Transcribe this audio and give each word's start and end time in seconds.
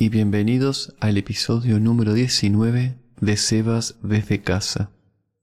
Y 0.00 0.10
bienvenidos 0.10 0.94
al 1.00 1.16
episodio 1.16 1.80
número 1.80 2.14
19 2.14 3.00
de 3.20 3.36
Sebas 3.36 3.96
desde 4.00 4.40
casa. 4.42 4.92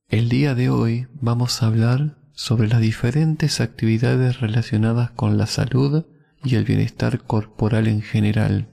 El 0.07 0.29
día 0.29 0.55
de 0.55 0.69
hoy 0.69 1.07
vamos 1.19 1.61
a 1.61 1.65
hablar 1.65 2.15
sobre 2.31 2.69
las 2.69 2.79
diferentes 2.79 3.59
actividades 3.59 4.39
relacionadas 4.39 5.11
con 5.11 5.37
la 5.37 5.45
salud 5.45 6.05
y 6.41 6.55
el 6.55 6.63
bienestar 6.63 7.23
corporal 7.23 7.89
en 7.89 8.01
general. 8.01 8.69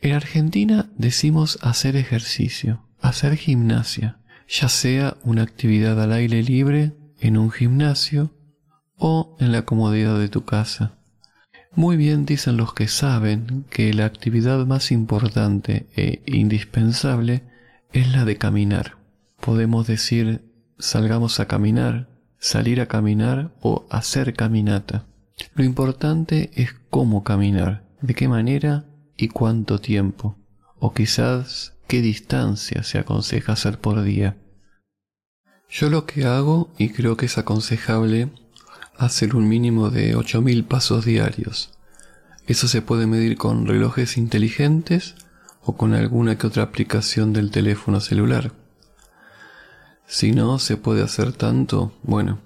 En 0.00 0.14
Argentina 0.14 0.90
decimos 0.96 1.58
hacer 1.60 1.94
ejercicio, 1.94 2.88
hacer 2.98 3.36
gimnasia, 3.36 4.22
ya 4.48 4.70
sea 4.70 5.18
una 5.22 5.42
actividad 5.42 6.02
al 6.02 6.14
aire 6.14 6.42
libre 6.42 6.96
en 7.20 7.36
un 7.36 7.50
gimnasio 7.50 8.34
o 8.96 9.36
en 9.38 9.52
la 9.52 9.66
comodidad 9.66 10.18
de 10.18 10.30
tu 10.30 10.46
casa. 10.46 11.01
Muy 11.74 11.96
bien 11.96 12.26
dicen 12.26 12.58
los 12.58 12.74
que 12.74 12.86
saben 12.86 13.64
que 13.70 13.94
la 13.94 14.04
actividad 14.04 14.66
más 14.66 14.92
importante 14.92 15.86
e 15.96 16.22
indispensable 16.26 17.44
es 17.92 18.12
la 18.12 18.26
de 18.26 18.36
caminar. 18.36 18.98
Podemos 19.40 19.86
decir 19.86 20.44
salgamos 20.78 21.40
a 21.40 21.46
caminar, 21.46 22.08
salir 22.38 22.80
a 22.80 22.88
caminar 22.88 23.54
o 23.62 23.86
hacer 23.88 24.34
caminata. 24.34 25.06
Lo 25.54 25.64
importante 25.64 26.50
es 26.54 26.74
cómo 26.90 27.24
caminar, 27.24 27.88
de 28.02 28.14
qué 28.14 28.28
manera 28.28 28.84
y 29.16 29.28
cuánto 29.28 29.80
tiempo, 29.80 30.36
o 30.78 30.92
quizás 30.92 31.74
qué 31.86 32.02
distancia 32.02 32.82
se 32.82 32.98
aconseja 32.98 33.52
hacer 33.52 33.78
por 33.78 34.02
día. 34.02 34.36
Yo 35.70 35.88
lo 35.88 36.04
que 36.04 36.24
hago, 36.26 36.70
y 36.76 36.90
creo 36.90 37.16
que 37.16 37.26
es 37.26 37.38
aconsejable, 37.38 38.28
hacer 38.96 39.34
un 39.34 39.48
mínimo 39.48 39.90
de 39.90 40.16
8.000 40.16 40.66
pasos 40.66 41.04
diarios. 41.04 41.70
Eso 42.46 42.68
se 42.68 42.82
puede 42.82 43.06
medir 43.06 43.36
con 43.36 43.66
relojes 43.66 44.16
inteligentes 44.16 45.14
o 45.62 45.76
con 45.76 45.94
alguna 45.94 46.36
que 46.38 46.46
otra 46.46 46.64
aplicación 46.64 47.32
del 47.32 47.50
teléfono 47.50 48.00
celular. 48.00 48.52
Si 50.06 50.32
no 50.32 50.58
se 50.58 50.76
puede 50.76 51.02
hacer 51.02 51.32
tanto, 51.32 51.92
bueno, 52.02 52.40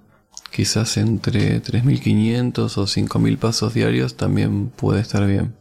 quizás 0.51 0.97
entre 0.99 1.63
3.500 1.63 2.77
o 2.77 2.87
5.000 2.87 3.39
pasos 3.39 3.75
diarios 3.75 4.17
también 4.17 4.69
puede 4.69 5.01
estar 5.01 5.27
bien. 5.27 5.57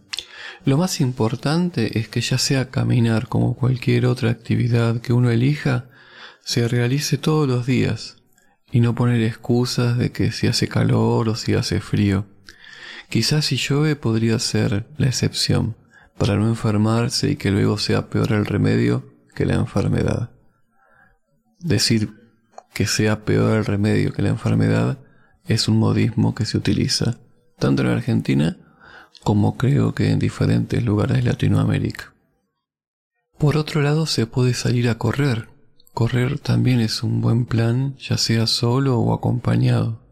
Lo 0.66 0.78
más 0.78 1.00
importante 1.00 2.00
es 2.00 2.10
que 2.10 2.22
ya 2.22 2.38
sea 2.38 2.70
caminar 2.70 3.28
como 3.28 3.56
cualquier 3.56 4.06
otra 4.06 4.32
actividad 4.32 5.00
que 5.00 5.14
uno 5.14 5.30
elija, 5.30 5.86
se 6.44 6.68
realice 6.68 7.18
todos 7.18 7.48
los 7.48 7.66
días 7.66 8.18
y 8.76 8.82
no 8.82 8.94
poner 8.94 9.22
excusas 9.22 9.98
de 9.98 10.12
que 10.12 10.34
si 10.34 10.48
hace 10.48 10.68
calor 10.68 11.30
o 11.30 11.36
si 11.36 11.54
hace 11.54 11.80
frío. 11.80 12.26
Quizás 13.08 13.46
si 13.46 13.56
llueve 13.56 13.96
podría 13.96 14.38
ser 14.38 14.86
la 14.98 15.08
excepción, 15.08 15.78
para 16.18 16.36
no 16.36 16.50
enfermarse 16.50 17.32
y 17.32 17.36
que 17.38 17.52
luego 17.52 17.78
sea 17.78 18.10
peor 18.10 18.34
el 18.34 18.46
remedio 18.46 19.14
que 19.34 19.46
la 19.46 19.54
enfermedad. 19.54 20.32
Decir 21.62 22.10
que 22.74 22.86
sea 22.86 23.24
peor 23.24 23.60
el 23.60 23.64
remedio 23.64 24.12
que 24.12 24.22
la 24.22 24.28
enfermedad 24.28 24.98
es 25.46 25.70
un 25.70 25.80
modismo 25.80 26.36
que 26.36 26.46
se 26.46 26.58
utiliza 26.58 27.18
tanto 27.58 27.84
en 27.84 27.88
Argentina 27.88 28.58
como 29.24 29.56
creo 29.56 29.96
que 29.96 30.12
en 30.12 30.20
diferentes 30.20 30.84
lugares 30.84 31.16
de 31.16 31.24
Latinoamérica. 31.24 32.14
Por 33.38 33.56
otro 33.56 33.82
lado, 33.82 34.06
se 34.06 34.28
puede 34.28 34.54
salir 34.54 34.90
a 34.90 34.98
correr. 34.98 35.55
Correr 35.96 36.40
también 36.40 36.82
es 36.82 37.04
un 37.04 37.22
buen 37.22 37.46
plan, 37.46 37.96
ya 38.00 38.18
sea 38.18 38.48
solo 38.48 39.00
o 39.00 39.14
acompañado. 39.14 40.06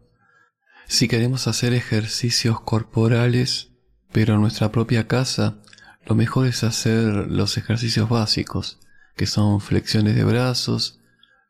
Si 0.86 1.08
queremos 1.08 1.46
hacer 1.46 1.74
ejercicios 1.74 2.58
corporales, 2.58 3.68
pero 4.10 4.32
en 4.32 4.40
nuestra 4.40 4.72
propia 4.72 5.06
casa, 5.06 5.58
lo 6.06 6.14
mejor 6.14 6.46
es 6.46 6.64
hacer 6.64 7.28
los 7.28 7.58
ejercicios 7.58 8.08
básicos, 8.08 8.78
que 9.14 9.26
son 9.26 9.60
flexiones 9.60 10.16
de 10.16 10.24
brazos, 10.24 11.00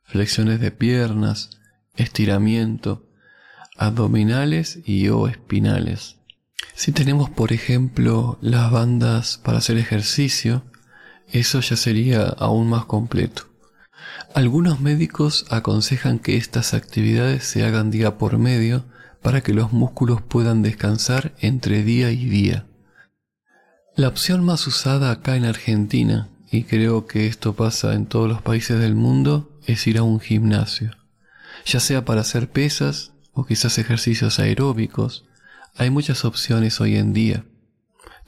flexiones 0.03 0.59
de 0.59 0.71
piernas, 0.71 1.51
estiramiento, 1.95 3.07
abdominales 3.77 4.79
y 4.83 5.07
o 5.07 5.29
espinales. 5.29 6.17
Si 6.73 6.91
tenemos, 6.91 7.29
por 7.29 7.53
ejemplo, 7.53 8.37
las 8.41 8.69
bandas 8.69 9.37
para 9.37 9.59
hacer 9.59 9.77
ejercicio, 9.77 10.65
eso 11.31 11.61
ya 11.61 11.77
sería 11.77 12.25
aún 12.25 12.67
más 12.67 12.83
completo. 12.83 13.54
Algunos 14.33 14.79
médicos 14.79 15.45
aconsejan 15.49 16.19
que 16.19 16.37
estas 16.37 16.73
actividades 16.73 17.43
se 17.45 17.63
hagan 17.65 17.91
día 17.91 18.17
por 18.17 18.37
medio 18.37 18.85
para 19.21 19.41
que 19.41 19.53
los 19.53 19.71
músculos 19.73 20.21
puedan 20.21 20.61
descansar 20.61 21.33
entre 21.39 21.83
día 21.83 22.11
y 22.11 22.25
día. 22.25 22.65
La 23.95 24.09
opción 24.09 24.43
más 24.43 24.67
usada 24.67 25.09
acá 25.09 25.35
en 25.35 25.45
Argentina, 25.45 26.29
y 26.51 26.63
creo 26.63 27.07
que 27.07 27.27
esto 27.27 27.53
pasa 27.53 27.93
en 27.93 28.05
todos 28.05 28.27
los 28.27 28.41
países 28.41 28.79
del 28.79 28.93
mundo, 28.93 29.57
es 29.65 29.87
ir 29.87 29.97
a 29.97 30.03
un 30.03 30.19
gimnasio, 30.19 30.91
ya 31.65 31.79
sea 31.79 32.03
para 32.03 32.21
hacer 32.21 32.49
pesas 32.49 33.13
o 33.31 33.45
quizás 33.45 33.77
ejercicios 33.77 34.39
aeróbicos. 34.39 35.25
Hay 35.75 35.89
muchas 35.89 36.25
opciones 36.25 36.81
hoy 36.81 36.97
en 36.97 37.13
día. 37.13 37.45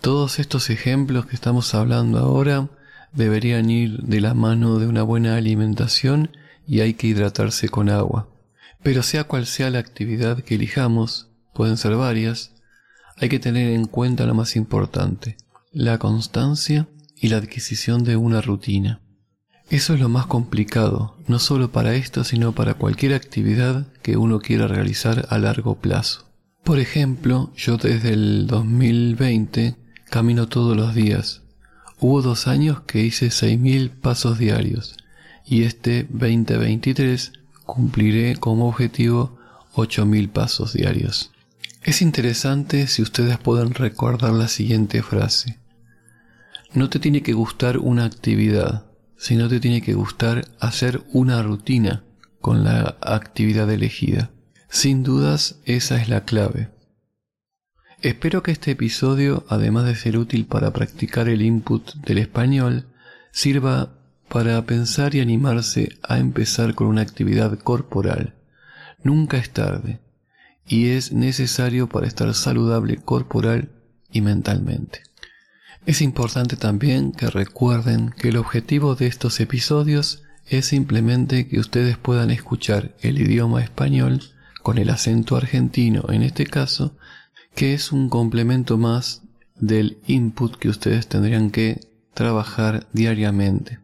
Todos 0.01 0.39
estos 0.39 0.69
ejemplos 0.69 1.25
que 1.25 1.35
estamos 1.35 1.75
hablando 1.75 2.19
ahora 2.19 2.69
deberían 3.13 3.69
ir 3.69 4.03
de 4.03 4.22
la 4.22 4.34
mano 4.34 4.79
de 4.79 4.88
una 4.88 5.03
buena 5.03 5.35
alimentación 5.35 6.31
y 6.68 6.81
hay 6.81 6.94
que 6.94 7.07
hidratarse 7.07 7.69
con 7.69 7.90
agua. 7.90 8.29
Pero 8.84 9.03
sea 9.03 9.23
cual 9.23 9.45
sea 9.45 9.69
la 9.69 9.79
actividad 9.79 10.41
que 10.41 10.56
elijamos, 10.56 11.29
pueden 11.53 11.78
ser 11.78 11.95
varias, 11.95 12.53
hay 13.18 13.29
que 13.29 13.40
tener 13.40 13.72
en 13.72 13.85
cuenta 13.88 14.25
lo 14.25 14.35
más 14.35 14.56
importante, 14.56 15.38
la 15.72 15.97
constancia 15.97 16.88
y 17.16 17.29
la 17.29 17.38
adquisición 17.38 18.03
de 18.03 18.16
una 18.16 18.41
rutina. 18.41 19.01
Eso 19.69 19.95
es 19.95 20.00
lo 20.00 20.07
más 20.07 20.28
complicado, 20.28 21.18
no 21.28 21.39
solo 21.39 21.72
para 21.72 21.95
esto, 21.95 22.24
sino 22.24 22.53
para 22.53 22.75
cualquier 22.75 23.13
actividad 23.13 23.88
que 24.01 24.16
uno 24.16 24.39
quiera 24.39 24.68
realizar 24.68 25.28
a 25.29 25.38
largo 25.39 25.75
plazo. 25.75 26.28
Por 26.63 26.79
ejemplo, 26.79 27.51
yo 27.56 27.78
desde 27.78 28.12
el 28.12 28.47
2020 28.47 29.75
camino 30.09 30.47
todos 30.47 30.78
los 30.78 30.94
días. 30.95 31.44
Hubo 31.99 32.21
dos 32.21 32.47
años 32.47 32.81
que 32.81 33.03
hice 33.03 33.27
6.000 33.27 33.89
pasos 33.89 34.37
diarios 34.37 34.95
y 35.45 35.63
este 35.63 36.03
2023 36.09 37.31
cumpliré 37.65 38.35
como 38.35 38.67
objetivo 38.67 39.37
8.000 39.73 40.29
pasos 40.29 40.73
diarios. 40.73 41.31
Es 41.83 42.01
interesante 42.01 42.87
si 42.87 43.01
ustedes 43.01 43.37
pueden 43.39 43.73
recordar 43.73 44.33
la 44.33 44.47
siguiente 44.47 45.01
frase. 45.01 45.59
No 46.73 46.89
te 46.89 46.99
tiene 46.99 47.23
que 47.23 47.33
gustar 47.33 47.79
una 47.79 48.05
actividad, 48.05 48.85
sino 49.17 49.47
te 49.47 49.59
tiene 49.59 49.81
que 49.81 49.93
gustar 49.93 50.45
hacer 50.59 51.03
una 51.13 51.41
rutina 51.41 52.03
con 52.41 52.63
la 52.63 52.97
actividad 53.01 53.71
elegida. 53.71 54.31
Sin 54.69 55.01
dudas, 55.01 55.59
esa 55.65 55.99
es 55.99 56.09
la 56.09 56.25
clave. 56.25 56.69
Espero 58.01 58.43
que 58.43 58.51
este 58.51 58.71
episodio, 58.71 59.43
además 59.49 59.85
de 59.85 59.95
ser 59.95 60.19
útil 60.19 60.45
para 60.45 60.71
practicar 60.71 61.27
el 61.29 61.41
input 61.41 61.95
del 61.95 62.19
español, 62.19 62.85
sirva 63.31 63.91
para 64.29 64.63
pensar 64.67 65.15
y 65.15 65.19
animarse 65.19 65.97
a 66.03 66.19
empezar 66.19 66.75
con 66.75 66.87
una 66.87 67.01
actividad 67.01 67.57
corporal. 67.57 68.35
Nunca 69.01 69.37
es 69.37 69.49
tarde 69.49 69.99
y 70.67 70.89
es 70.89 71.11
necesario 71.11 71.89
para 71.89 72.05
estar 72.05 72.31
saludable 72.35 72.97
corporal 72.97 73.71
y 74.11 74.21
mentalmente. 74.21 75.01
Es 75.88 76.01
importante 76.01 76.55
también 76.55 77.13
que 77.13 77.31
recuerden 77.31 78.11
que 78.11 78.29
el 78.29 78.38
objetivo 78.38 78.93
de 78.93 79.07
estos 79.07 79.39
episodios 79.39 80.21
es 80.45 80.67
simplemente 80.67 81.47
que 81.47 81.59
ustedes 81.59 81.97
puedan 81.97 82.29
escuchar 82.29 82.95
el 83.01 83.19
idioma 83.19 83.63
español 83.63 84.21
con 84.61 84.77
el 84.77 84.91
acento 84.91 85.35
argentino 85.35 86.05
en 86.09 86.21
este 86.21 86.45
caso, 86.45 86.95
que 87.57 87.74
es 87.74 87.92
un 87.92 88.07
complemento 88.07 88.77
más 88.77 89.24
del 89.56 89.98
input 90.06 90.56
que 90.57 90.69
ustedes 90.69 91.07
tendrían 91.07 91.50
que 91.50 91.80
trabajar 92.13 92.86
diariamente. 92.94 93.80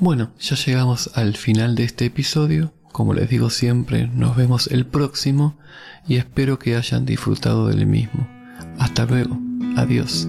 Bueno, 0.00 0.32
ya 0.40 0.56
llegamos 0.56 1.08
al 1.14 1.36
final 1.36 1.76
de 1.76 1.84
este 1.84 2.06
episodio. 2.06 2.74
Como 2.90 3.14
les 3.14 3.30
digo 3.30 3.48
siempre, 3.48 4.08
nos 4.08 4.34
vemos 4.34 4.66
el 4.66 4.86
próximo 4.86 5.56
y 6.08 6.16
espero 6.16 6.58
que 6.58 6.74
hayan 6.74 7.06
disfrutado 7.06 7.68
del 7.68 7.86
mismo. 7.86 8.28
Hasta 8.80 9.06
luego. 9.06 9.38
Adiós. 9.76 10.26